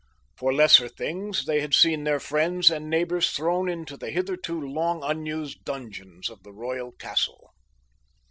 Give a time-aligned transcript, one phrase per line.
[0.35, 5.03] For lesser things they had seen their friends and neighbors thrown into the hitherto long
[5.03, 7.53] unused dungeons of the royal castle.